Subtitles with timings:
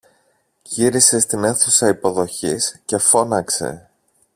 [0.61, 3.89] Γύρισε στην αίθουσα υποδοχής και φώναξε